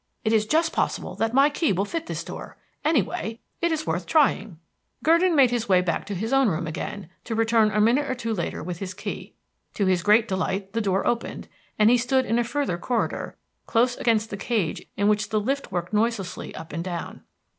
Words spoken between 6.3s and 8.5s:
own room again, to return a minute or two